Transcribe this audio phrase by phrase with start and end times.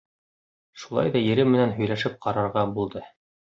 [0.83, 3.09] Шулай ҙа ире менән һөйләшеп ҡарарға булды.